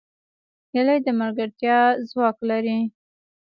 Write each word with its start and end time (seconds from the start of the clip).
هیلۍ 0.73 0.99
د 1.05 1.07
ملګرتیا 1.19 1.77
ځواک 2.09 2.37
لري 2.49 2.79